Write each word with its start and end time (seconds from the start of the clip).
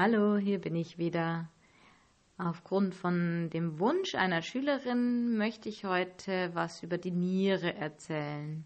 Hallo, 0.00 0.36
hier 0.36 0.60
bin 0.60 0.76
ich 0.76 0.96
wieder. 0.96 1.48
Aufgrund 2.36 2.94
von 2.94 3.50
dem 3.50 3.80
Wunsch 3.80 4.14
einer 4.14 4.42
Schülerin 4.42 5.36
möchte 5.36 5.68
ich 5.68 5.84
heute 5.84 6.50
was 6.54 6.84
über 6.84 6.98
die 6.98 7.10
Niere 7.10 7.74
erzählen. 7.74 8.64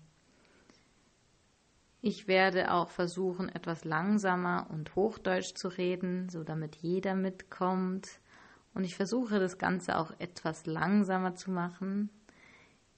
Ich 2.03 2.29
werde 2.29 2.71
auch 2.71 2.91
versuchen, 2.91 3.49
etwas 3.49 3.87
langsamer 3.87 4.67
und 4.69 4.95
hochdeutsch 4.95 5.55
zu 5.55 5.69
reden, 5.69 6.29
so 6.29 6.45
damit 6.45 6.77
jeder 6.77 7.15
mitkommt. 7.15 8.11
Und 8.75 8.85
ich 8.85 8.95
versuche 8.95 9.41
das 9.41 9.57
Ganze 9.57 9.97
auch 9.97 10.13
etwas 10.19 10.67
langsamer 10.67 11.35
zu 11.35 11.51
machen. 11.51 12.11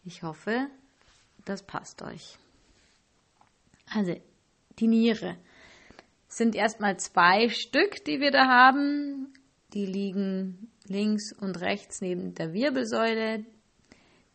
Ich 0.02 0.24
hoffe, 0.24 0.66
das 1.44 1.62
passt 1.64 2.02
euch. 2.02 2.36
Also, 3.94 4.20
die 4.80 4.88
Niere 4.88 5.36
sind 6.36 6.54
erstmal 6.54 6.96
zwei 6.98 7.48
Stück, 7.48 8.04
die 8.04 8.20
wir 8.20 8.30
da 8.30 8.46
haben. 8.46 9.32
Die 9.72 9.86
liegen 9.86 10.70
links 10.86 11.32
und 11.32 11.60
rechts 11.60 12.00
neben 12.00 12.34
der 12.34 12.52
Wirbelsäule. 12.52 13.44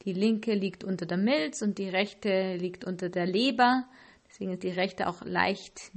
Die 0.05 0.13
linke 0.13 0.53
liegt 0.53 0.83
unter 0.83 1.05
der 1.05 1.17
Milz 1.17 1.61
und 1.61 1.77
die 1.77 1.89
rechte 1.89 2.55
liegt 2.55 2.85
unter 2.85 3.09
der 3.09 3.25
Leber. 3.25 3.85
Deswegen 4.27 4.53
ist 4.53 4.63
die 4.63 4.69
rechte 4.69 5.07
auch 5.07 5.25
leicht 5.25 5.91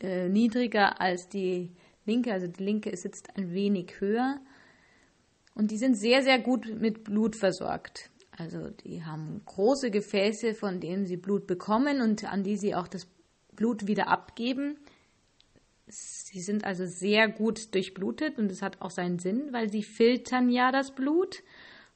äh, 0.00 0.28
niedriger 0.28 1.00
als 1.00 1.28
die 1.28 1.70
linke. 2.04 2.32
Also 2.32 2.48
die 2.48 2.64
linke 2.64 2.96
sitzt 2.96 3.36
ein 3.36 3.52
wenig 3.52 4.00
höher. 4.00 4.40
Und 5.54 5.70
die 5.70 5.76
sind 5.76 5.94
sehr, 5.94 6.22
sehr 6.22 6.40
gut 6.40 6.66
mit 6.80 7.04
Blut 7.04 7.36
versorgt. 7.36 8.10
Also 8.36 8.70
die 8.70 9.04
haben 9.04 9.42
große 9.44 9.90
Gefäße, 9.90 10.54
von 10.54 10.80
denen 10.80 11.06
sie 11.06 11.16
Blut 11.16 11.46
bekommen 11.46 12.00
und 12.00 12.24
an 12.24 12.42
die 12.42 12.56
sie 12.56 12.74
auch 12.74 12.88
das 12.88 13.06
Blut 13.54 13.86
wieder 13.86 14.08
abgeben. 14.08 14.78
Sie 15.92 16.40
sind 16.40 16.64
also 16.64 16.86
sehr 16.86 17.28
gut 17.28 17.74
durchblutet 17.74 18.38
und 18.38 18.50
es 18.50 18.62
hat 18.62 18.80
auch 18.80 18.90
seinen 18.90 19.18
Sinn, 19.18 19.52
weil 19.52 19.70
sie 19.70 19.82
filtern 19.82 20.48
ja 20.48 20.72
das 20.72 20.94
Blut 20.94 21.42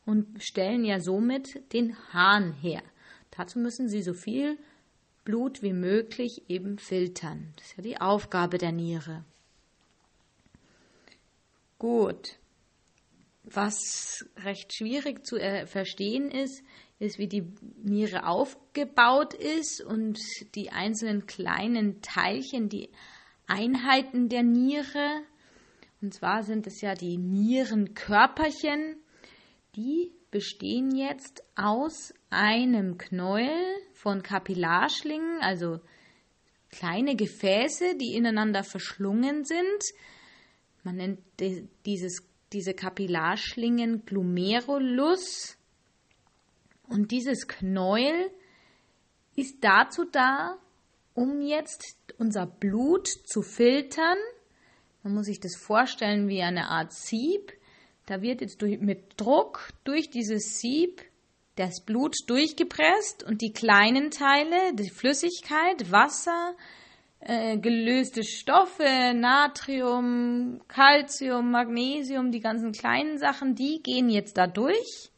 und 0.05 0.42
stellen 0.42 0.84
ja 0.84 1.00
somit 1.00 1.72
den 1.72 1.97
Hahn 2.12 2.53
her. 2.53 2.83
Dazu 3.30 3.58
müssen 3.58 3.88
sie 3.88 4.03
so 4.03 4.12
viel 4.12 4.58
Blut 5.25 5.62
wie 5.62 5.72
möglich 5.72 6.42
eben 6.48 6.78
filtern. 6.78 7.53
Das 7.56 7.66
ist 7.66 7.77
ja 7.78 7.83
die 7.83 8.00
Aufgabe 8.00 8.58
der 8.58 8.72
Niere. 8.72 9.25
Gut. 11.78 12.36
Was 13.42 14.25
recht 14.38 14.75
schwierig 14.75 15.27
zu 15.27 15.36
äh, 15.36 15.66
verstehen 15.66 16.31
ist, 16.31 16.62
ist, 16.98 17.19
wie 17.19 17.28
die 17.28 17.44
Niere 17.83 18.27
aufgebaut 18.27 19.34
ist 19.34 19.83
und 19.83 20.19
die 20.55 20.70
einzelnen 20.70 21.27
kleinen 21.27 22.00
Teilchen, 22.03 22.69
die 22.69 22.88
Einheiten 23.47 24.28
der 24.28 24.42
Niere. 24.42 25.22
Und 26.02 26.14
zwar 26.14 26.42
sind 26.42 26.66
es 26.66 26.80
ja 26.80 26.94
die 26.94 27.16
Nierenkörperchen. 27.16 28.97
Die 29.77 30.12
bestehen 30.30 30.94
jetzt 30.94 31.42
aus 31.55 32.12
einem 32.30 32.98
Knäuel 32.98 33.77
von 33.94 34.22
Kapillarschlingen, 34.22 35.41
also 35.41 35.80
kleine 36.70 37.16
Gefäße, 37.16 37.97
die 37.97 38.14
ineinander 38.14 38.64
verschlungen 38.64 39.44
sind. 39.44 39.83
Man 40.83 40.97
nennt 40.97 41.20
dieses, 41.86 42.22
diese 42.53 42.75
Kapillarschlingen 42.75 44.05
Glomerulus. 44.05 45.56
Und 46.88 47.10
dieses 47.10 47.48
Knäuel 47.48 48.31
ist 49.34 49.56
dazu 49.62 50.05
da, 50.05 50.58
um 51.14 51.41
jetzt 51.41 51.97
unser 52.19 52.47
Blut 52.47 53.09
zu 53.09 53.42
filtern. 53.42 54.19
Man 55.03 55.14
muss 55.14 55.27
sich 55.27 55.41
das 55.41 55.56
vorstellen 55.56 56.28
wie 56.28 56.42
eine 56.42 56.69
Art 56.69 56.92
Sieb. 56.92 57.53
Da 58.06 58.22
wird 58.22 58.41
jetzt 58.41 58.62
durch, 58.62 58.81
mit 58.81 59.20
Druck 59.20 59.70
durch 59.84 60.11
dieses 60.11 60.59
Sieb 60.59 61.03
das 61.56 61.81
Blut 61.81 62.15
durchgepresst 62.26 63.25
und 63.25 63.41
die 63.41 63.53
kleinen 63.53 64.10
Teile, 64.10 64.75
die 64.75 64.91
Flüssigkeit, 64.91 65.91
Wasser, 65.91 66.55
äh, 67.21 67.56
gelöste 67.59 68.22
Stoffe, 68.25 69.15
Natrium, 69.15 70.60
Calcium, 70.69 71.50
Magnesium, 71.50 72.31
die 72.31 72.41
ganzen 72.41 72.72
kleinen 72.72 73.19
Sachen, 73.19 73.55
die 73.55 73.82
gehen 73.82 74.10
jetzt 74.10 74.37
da 74.37 74.47
durch. 74.47 75.10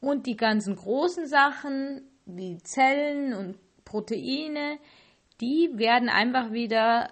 Und 0.00 0.26
die 0.26 0.36
ganzen 0.36 0.76
großen 0.76 1.26
Sachen, 1.26 2.02
wie 2.24 2.58
Zellen 2.58 3.34
und 3.34 3.58
Proteine, 3.84 4.78
die 5.40 5.70
werden 5.74 6.08
einfach 6.08 6.52
wieder 6.52 7.10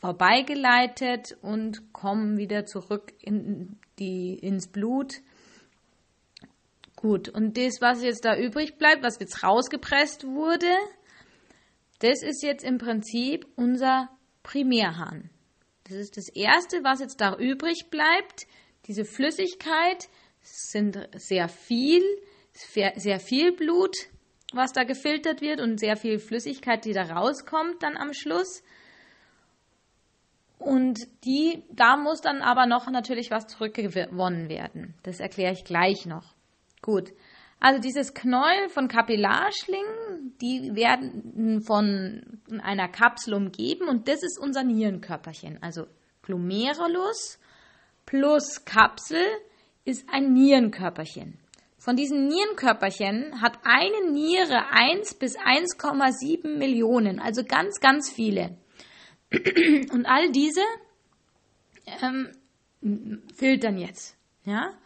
vorbeigeleitet 0.00 1.36
und 1.42 1.92
kommen 1.92 2.36
wieder 2.36 2.64
zurück 2.66 3.12
in 3.20 3.78
die, 3.98 4.34
ins 4.34 4.68
Blut. 4.68 5.20
Gut, 6.96 7.28
und 7.28 7.56
das, 7.56 7.80
was 7.80 8.02
jetzt 8.02 8.24
da 8.24 8.36
übrig 8.36 8.78
bleibt, 8.78 9.02
was 9.02 9.18
jetzt 9.18 9.42
rausgepresst 9.42 10.24
wurde, 10.24 10.72
das 11.98 12.22
ist 12.22 12.42
jetzt 12.42 12.64
im 12.64 12.78
Prinzip 12.78 13.46
unser 13.56 14.08
Primärhahn. 14.42 15.30
Das 15.84 15.96
ist 15.96 16.16
das 16.16 16.28
Erste, 16.28 16.84
was 16.84 17.00
jetzt 17.00 17.20
da 17.20 17.36
übrig 17.36 17.90
bleibt. 17.90 18.46
Diese 18.86 19.04
Flüssigkeit 19.04 20.08
sind 20.40 21.08
sehr 21.16 21.48
viel, 21.48 22.02
sehr 22.52 23.20
viel 23.20 23.52
Blut, 23.52 23.96
was 24.54 24.72
da 24.72 24.84
gefiltert 24.84 25.40
wird 25.40 25.60
und 25.60 25.78
sehr 25.78 25.96
viel 25.96 26.18
Flüssigkeit, 26.18 26.84
die 26.84 26.92
da 26.92 27.02
rauskommt 27.02 27.82
dann 27.82 27.96
am 27.96 28.12
Schluss. 28.12 28.62
Und 30.58 31.00
die, 31.24 31.64
da 31.70 31.96
muss 31.96 32.20
dann 32.20 32.40
aber 32.40 32.66
noch 32.66 32.88
natürlich 32.88 33.30
was 33.30 33.48
zurückgewonnen 33.48 34.48
werden. 34.48 34.94
Das 35.02 35.18
erkläre 35.18 35.52
ich 35.52 35.64
gleich 35.64 36.06
noch. 36.06 36.34
Gut. 36.82 37.12
Also 37.58 37.80
dieses 37.80 38.12
Knäuel 38.12 38.68
von 38.68 38.88
Kapillarschlingen, 38.88 40.36
die 40.40 40.74
werden 40.74 41.62
von 41.62 42.40
einer 42.60 42.88
Kapsel 42.88 43.34
umgeben 43.34 43.88
und 43.88 44.08
das 44.08 44.22
ist 44.22 44.38
unser 44.40 44.64
Nierenkörperchen. 44.64 45.62
Also 45.62 45.86
Glomerulus 46.22 47.38
plus 48.04 48.64
Kapsel 48.64 49.24
ist 49.84 50.08
ein 50.12 50.32
Nierenkörperchen. 50.32 51.38
Von 51.82 51.96
diesen 51.96 52.28
Nierenkörperchen 52.28 53.42
hat 53.42 53.58
eine 53.64 54.12
Niere 54.12 54.70
1 54.70 55.14
bis 55.14 55.36
1,7 55.36 56.56
Millionen, 56.56 57.18
also 57.18 57.42
ganz, 57.42 57.80
ganz 57.80 58.08
viele. 58.08 58.56
Und 59.32 60.06
all 60.06 60.30
diese 60.30 60.60
ähm, 62.00 62.30
filtern 63.34 63.78
jetzt. 63.78 64.16
Ja? 64.44 64.78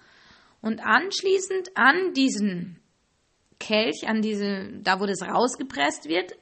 Und 0.62 0.80
anschließend 0.80 1.76
an 1.76 2.14
diesen 2.14 2.80
Kelch, 3.60 4.08
an 4.08 4.22
diese, 4.22 4.70
da 4.82 4.98
wo 4.98 5.04
das 5.04 5.20
rausgepresst 5.20 6.08
wird, 6.08 6.32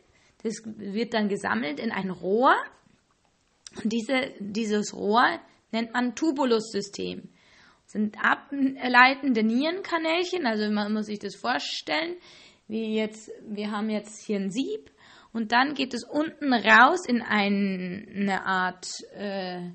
das 0.44 0.62
wird 0.64 1.14
dann 1.14 1.28
gesammelt 1.28 1.80
in 1.80 1.90
ein 1.90 2.10
Rohr. 2.10 2.54
Und 3.82 3.92
diese, 3.92 4.32
dieses 4.38 4.94
Rohr 4.94 5.40
nennt 5.72 5.92
man 5.92 6.14
Tubulussystem 6.14 7.28
sind 7.94 8.16
ableitende 8.22 9.44
Nierenkanälchen, 9.44 10.46
also 10.46 10.70
man 10.70 10.92
muss 10.92 11.06
sich 11.06 11.20
das 11.20 11.36
vorstellen, 11.36 12.16
wie 12.66 12.96
jetzt, 12.96 13.30
wir 13.48 13.70
haben 13.70 13.88
jetzt 13.88 14.26
hier 14.26 14.36
ein 14.36 14.50
Sieb 14.50 14.90
und 15.32 15.52
dann 15.52 15.74
geht 15.74 15.94
es 15.94 16.04
unten 16.04 16.52
raus 16.52 17.06
in 17.06 17.22
ein, 17.22 18.08
eine 18.14 18.44
Art 18.44 18.86
äh, 19.16 19.70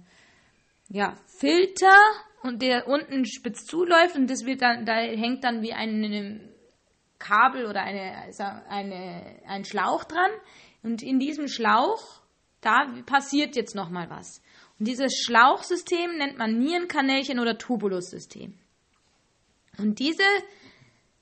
ja, 0.90 1.16
Filter 1.40 1.98
und 2.44 2.62
der 2.62 2.88
unten 2.88 3.26
spitz 3.26 3.66
zuläuft 3.66 4.16
und 4.16 4.30
das 4.30 4.46
wird 4.46 4.62
dann, 4.62 4.86
da 4.86 4.96
hängt 4.96 5.46
dann 5.46 5.62
wie 5.62 5.74
ein 5.74 6.42
Kabel 7.20 7.68
oder 7.68 7.84
eine, 7.84 8.34
eine, 8.70 9.40
ein 9.48 9.66
Schlauch 9.66 10.04
dran. 10.06 10.32
Und 10.82 11.04
in 11.04 11.20
diesem 11.20 11.48
Schlauch, 11.48 12.22
da 12.62 12.88
passiert 13.06 13.56
jetzt 13.56 13.76
nochmal 13.76 14.10
was. 14.10 14.42
Und 14.80 14.88
dieses 14.88 15.14
Schlauchsystem 15.26 16.18
nennt 16.18 16.38
man 16.38 16.58
Nierenkanälchen 16.58 17.40
oder 17.40 17.58
Tubulussystem. 17.58 18.54
Und 19.78 20.00
diese 20.00 20.24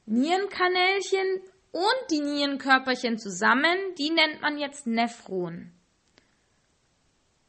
Nierenkanälchen 0.06 1.42
und 1.71 2.12
die 2.12 2.21
Nierenkörperchen 2.21 3.18
zusammen, 3.18 3.77
die 3.98 4.12
nennt 4.12 4.42
man 4.42 4.57
jetzt 4.57 4.86
Nephron. 4.88 5.71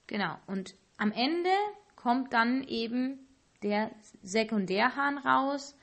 Genau. 0.06 0.38
Und 0.46 0.74
am 0.96 1.12
Ende 1.12 1.50
kommt 1.94 2.32
dann 2.32 2.64
eben 2.64 3.26
der 3.62 3.90
Sekundärhahn 4.22 5.18
raus, 5.18 5.76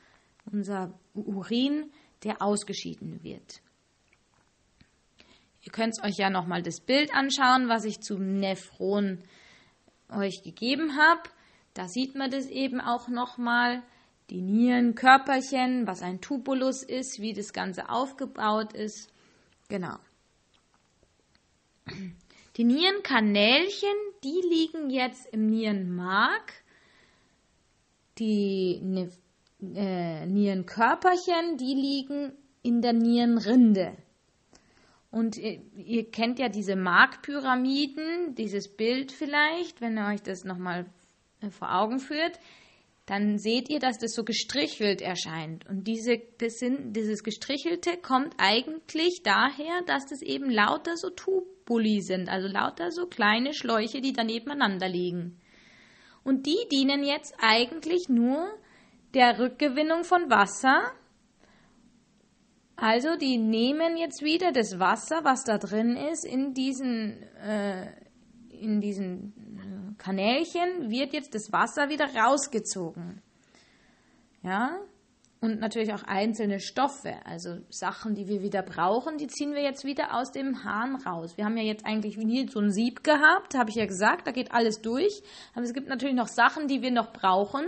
unser 0.52 0.98
Urin, 1.14 1.92
der 2.24 2.42
ausgeschieden 2.42 3.24
wird. 3.24 3.62
Ihr 5.62 5.72
könnt 5.72 5.96
euch 6.04 6.18
ja 6.18 6.30
nochmal 6.30 6.62
das 6.62 6.80
Bild 6.80 7.14
anschauen, 7.14 7.70
was 7.70 7.86
ich 7.86 8.00
zum 8.00 8.40
Nephron 8.40 9.24
euch 10.10 10.44
gegeben 10.44 10.98
habe. 10.98 11.22
Da 11.74 11.88
sieht 11.88 12.16
man 12.16 12.32
das 12.32 12.48
eben 12.48 12.80
auch 12.82 13.08
nochmal. 13.08 13.84
Die 14.32 14.42
Nierenkörperchen, 14.42 15.86
was 15.86 16.02
ein 16.02 16.20
Tubulus 16.20 16.82
ist, 16.82 17.20
wie 17.20 17.34
das 17.34 17.54
Ganze 17.54 17.90
aufgebaut 17.90 18.74
ist. 18.74 19.12
Genau. 19.70 19.98
Die 22.58 22.64
Nierenkanälchen, 22.64 23.94
die 24.24 24.42
liegen 24.50 24.90
jetzt 24.90 25.28
im 25.28 25.46
Nierenmark. 25.46 26.54
Die 28.18 28.82
äh, 29.76 30.26
Nierenkörperchen, 30.26 31.58
die 31.58 31.74
liegen 31.76 32.32
in 32.64 32.82
der 32.82 32.94
Nierenrinde. 32.94 33.96
Und 35.16 35.38
ihr, 35.38 35.62
ihr 35.78 36.12
kennt 36.12 36.40
ja 36.40 36.50
diese 36.50 36.76
Markpyramiden, 36.76 38.36
dieses 38.36 38.68
Bild 38.68 39.14
vielleicht, 39.14 39.80
wenn 39.80 39.98
ihr 39.98 40.08
euch 40.08 40.22
das 40.22 40.44
nochmal 40.44 40.88
äh, 41.40 41.50
vor 41.50 41.74
Augen 41.74 42.00
führt, 42.00 42.38
dann 43.06 43.38
seht 43.38 43.70
ihr, 43.70 43.80
dass 43.80 43.98
das 43.98 44.12
so 44.14 44.26
gestrichelt 44.26 45.02
erscheint. 45.02 45.66
Und 45.70 45.88
diese, 45.88 46.22
das 46.40 46.60
sind, 46.60 46.98
dieses 46.98 47.24
Gestrichelte 47.24 47.96
kommt 47.96 48.34
eigentlich 48.40 49.22
daher, 49.24 49.84
dass 49.86 50.06
das 50.06 50.22
eben 50.22 50.50
lauter 50.50 50.98
so 50.98 51.10
Tubuli 51.12 52.02
sind, 52.02 52.28
also 52.28 52.50
lauter 52.50 52.92
so 52.92 53.06
kleine 53.06 53.54
Schläuche, 53.54 54.02
die 54.02 54.12
dann 54.12 54.28
nebeneinander 54.28 54.90
liegen. 54.90 55.40
Und 56.26 56.46
die 56.46 56.68
dienen 56.70 57.06
jetzt 57.06 57.36
eigentlich 57.40 58.10
nur 58.10 58.50
der 59.14 59.40
Rückgewinnung 59.40 60.04
von 60.04 60.30
Wasser. 60.30 60.92
Also 62.78 63.16
die 63.16 63.38
nehmen 63.38 63.98
jetzt 63.98 64.22
wieder 64.22 64.52
das 64.52 64.80
Wasser, 64.80 65.24
was 65.24 65.44
da 65.44 65.58
drin 65.58 65.96
ist, 65.96 66.26
in 66.26 66.54
diesen, 66.54 67.24
äh, 67.42 67.88
in 68.50 68.82
diesen 68.82 69.34
äh, 69.58 69.98
Kanälchen, 69.98 70.90
wird 70.90 71.14
jetzt 71.14 71.34
das 71.36 71.52
Wasser 71.52 71.90
wieder 71.90 72.14
rausgezogen. 72.14 73.22
Ja, 74.44 74.80
und 75.46 75.60
natürlich 75.60 75.94
auch 75.94 76.04
einzelne 76.04 76.60
Stoffe, 76.60 77.16
also 77.24 77.58
Sachen, 77.70 78.16
die 78.16 78.28
wir 78.28 78.42
wieder 78.42 78.64
brauchen, 78.64 79.18
die 79.18 79.28
ziehen 79.28 79.54
wir 79.54 79.62
jetzt 79.62 79.86
wieder 79.86 80.16
aus 80.16 80.32
dem 80.32 80.64
Hahn 80.64 80.96
raus. 80.96 81.38
Wir 81.38 81.46
haben 81.46 81.56
ja 81.56 81.64
jetzt 81.64 81.86
eigentlich 81.86 82.18
nie 82.18 82.48
so 82.48 82.60
ein 82.60 82.72
Sieb 82.72 83.04
gehabt, 83.04 83.54
habe 83.54 83.70
ich 83.70 83.76
ja 83.76 83.86
gesagt, 83.86 84.28
da 84.28 84.32
geht 84.32 84.52
alles 84.52 84.82
durch. 84.82 85.22
Aber 85.54 85.64
es 85.64 85.74
gibt 85.74 85.88
natürlich 85.88 86.16
noch 86.16 86.28
Sachen, 86.28 86.68
die 86.68 86.82
wir 86.82 86.92
noch 86.92 87.14
brauchen. 87.14 87.66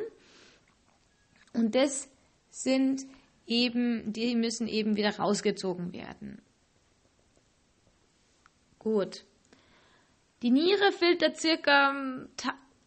Und 1.53 1.75
das 1.75 2.10
sind 2.50 3.03
eben, 3.47 4.13
die 4.13 4.35
müssen 4.35 4.67
eben 4.67 4.95
wieder 4.95 5.17
rausgezogen 5.17 5.94
werden. 5.94 6.39
Gut. 8.77 9.25
Die 10.44 10.51
Niere 10.51 10.91
filtert 10.91 11.38
circa 11.38 11.95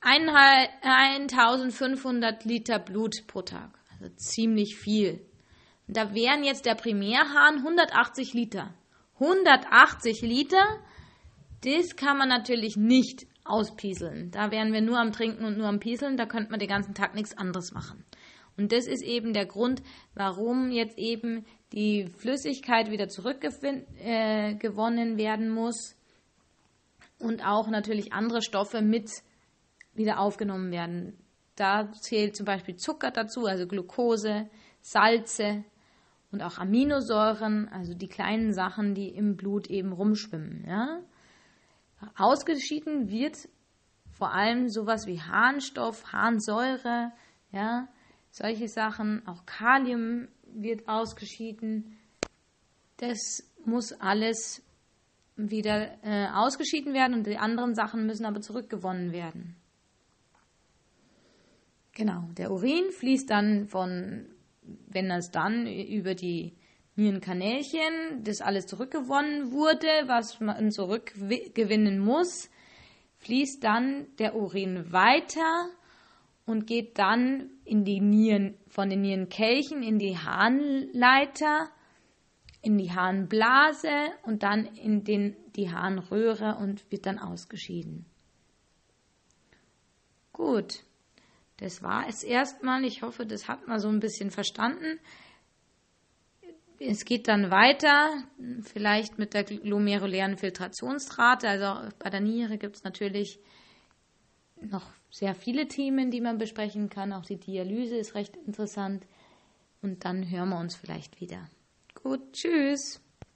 1500 0.00 2.44
Liter 2.44 2.78
Blut 2.78 3.26
pro 3.26 3.42
Tag. 3.42 3.76
Also 3.90 4.08
ziemlich 4.14 4.76
viel. 4.76 5.26
Da 5.88 6.14
wären 6.14 6.44
jetzt 6.44 6.66
der 6.66 6.76
Primärhahn 6.76 7.56
180 7.56 8.34
Liter. 8.34 8.72
180 9.14 10.22
Liter, 10.22 10.64
das 11.64 11.96
kann 11.96 12.16
man 12.16 12.28
natürlich 12.28 12.76
nicht 12.76 13.26
auspieseln. 13.44 14.30
Da 14.30 14.50
wären 14.50 14.72
wir 14.72 14.80
nur 14.80 14.98
am 14.98 15.12
Trinken 15.12 15.44
und 15.44 15.58
nur 15.58 15.66
am 15.66 15.80
Pieseln, 15.80 16.16
da 16.16 16.26
könnte 16.26 16.50
man 16.50 16.60
den 16.60 16.68
ganzen 16.68 16.94
Tag 16.94 17.14
nichts 17.14 17.36
anderes 17.36 17.72
machen. 17.72 18.04
Und 18.60 18.72
das 18.72 18.86
ist 18.86 19.02
eben 19.02 19.32
der 19.32 19.46
Grund, 19.46 19.82
warum 20.14 20.70
jetzt 20.70 20.98
eben 20.98 21.46
die 21.72 22.10
Flüssigkeit 22.18 22.90
wieder 22.90 23.08
zurückgewonnen 23.08 25.14
äh, 25.14 25.16
werden 25.16 25.48
muss 25.48 25.96
und 27.18 27.42
auch 27.42 27.68
natürlich 27.68 28.12
andere 28.12 28.42
Stoffe 28.42 28.82
mit 28.82 29.10
wieder 29.94 30.20
aufgenommen 30.20 30.72
werden. 30.72 31.16
Da 31.56 31.90
zählt 31.92 32.36
zum 32.36 32.44
Beispiel 32.44 32.76
Zucker 32.76 33.10
dazu, 33.10 33.46
also 33.46 33.66
Glucose, 33.66 34.50
Salze 34.82 35.64
und 36.30 36.42
auch 36.42 36.58
Aminosäuren, 36.58 37.66
also 37.68 37.94
die 37.94 38.08
kleinen 38.08 38.52
Sachen, 38.52 38.94
die 38.94 39.08
im 39.08 39.36
Blut 39.36 39.68
eben 39.68 39.92
rumschwimmen. 39.92 40.66
Ja? 40.68 41.00
Ausgeschieden 42.14 43.08
wird 43.08 43.48
vor 44.12 44.34
allem 44.34 44.68
sowas 44.68 45.06
wie 45.06 45.18
Harnstoff, 45.18 46.12
Harnsäure, 46.12 47.12
ja, 47.52 47.88
solche 48.30 48.68
Sachen, 48.68 49.26
auch 49.26 49.44
Kalium 49.46 50.28
wird 50.44 50.88
ausgeschieden. 50.88 51.98
Das 52.96 53.42
muss 53.64 53.92
alles 53.92 54.62
wieder 55.36 55.98
äh, 56.02 56.28
ausgeschieden 56.32 56.92
werden 56.92 57.14
und 57.14 57.26
die 57.26 57.38
anderen 57.38 57.74
Sachen 57.74 58.06
müssen 58.06 58.26
aber 58.26 58.40
zurückgewonnen 58.40 59.12
werden. 59.12 59.56
Genau, 61.92 62.28
der 62.36 62.50
Urin 62.50 62.90
fließt 62.92 63.28
dann 63.28 63.66
von, 63.66 64.26
wenn 64.62 65.10
es 65.10 65.30
dann 65.30 65.66
über 65.66 66.14
die 66.14 66.54
Nierenkanälchen, 66.96 68.22
das 68.22 68.40
alles 68.40 68.66
zurückgewonnen 68.66 69.52
wurde, 69.52 69.88
was 70.06 70.40
man 70.40 70.70
zurückgewinnen 70.70 71.98
muss, 71.98 72.50
fließt 73.18 73.62
dann 73.64 74.06
der 74.18 74.36
Urin 74.36 74.92
weiter 74.92 75.70
und 76.50 76.66
geht 76.66 76.98
dann 76.98 77.48
in 77.64 77.84
die 77.84 78.00
Nieren, 78.00 78.56
von 78.66 78.90
den 78.90 79.02
Nierenkelchen 79.02 79.84
in 79.84 80.00
die 80.00 80.18
Harnleiter, 80.18 81.70
in 82.60 82.76
die 82.76 82.90
Harnblase 82.90 84.08
und 84.24 84.42
dann 84.42 84.66
in 84.66 85.04
den, 85.04 85.36
die 85.54 85.70
Harnröhre 85.70 86.56
und 86.56 86.90
wird 86.90 87.06
dann 87.06 87.20
ausgeschieden. 87.20 88.04
Gut, 90.32 90.82
das 91.58 91.84
war 91.84 92.08
es 92.08 92.24
erstmal. 92.24 92.84
Ich 92.84 93.02
hoffe, 93.02 93.26
das 93.26 93.46
hat 93.46 93.68
man 93.68 93.78
so 93.78 93.88
ein 93.88 94.00
bisschen 94.00 94.32
verstanden. 94.32 94.98
Es 96.80 97.04
geht 97.04 97.28
dann 97.28 97.52
weiter, 97.52 98.24
vielleicht 98.62 99.18
mit 99.18 99.34
der 99.34 99.44
glomerulären 99.44 100.36
Filtrationsrate. 100.36 101.48
Also 101.48 101.90
bei 101.98 102.10
der 102.10 102.20
Niere 102.20 102.58
gibt 102.58 102.76
es 102.76 102.82
natürlich 102.82 103.38
noch 104.62 104.86
sehr 105.10 105.34
viele 105.34 105.68
Themen, 105.68 106.10
die 106.10 106.20
man 106.20 106.38
besprechen 106.38 106.88
kann. 106.88 107.12
Auch 107.12 107.24
die 107.24 107.38
Dialyse 107.38 107.96
ist 107.96 108.14
recht 108.14 108.36
interessant. 108.36 109.06
Und 109.82 110.04
dann 110.04 110.28
hören 110.30 110.50
wir 110.50 110.58
uns 110.58 110.76
vielleicht 110.76 111.20
wieder. 111.20 111.48
Gut, 111.94 112.32
tschüss. 112.32 113.00